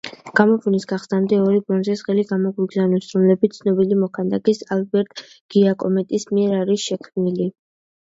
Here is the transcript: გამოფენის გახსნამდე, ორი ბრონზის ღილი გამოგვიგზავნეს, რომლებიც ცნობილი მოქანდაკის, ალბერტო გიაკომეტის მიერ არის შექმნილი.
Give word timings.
გამოფენის 0.37 0.87
გახსნამდე, 0.91 1.37
ორი 1.49 1.61
ბრონზის 1.67 2.01
ღილი 2.07 2.23
გამოგვიგზავნეს, 2.31 3.11
რომლებიც 3.19 3.61
ცნობილი 3.61 4.01
მოქანდაკის, 4.07 4.65
ალბერტო 4.81 5.31
გიაკომეტის 5.37 6.31
მიერ 6.37 6.61
არის 6.67 6.91
შექმნილი. 6.93 7.53